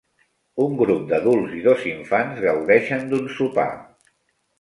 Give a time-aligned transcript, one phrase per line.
[0.63, 3.67] Un grup d'adults i dos infants gaudeixen d'un sopar.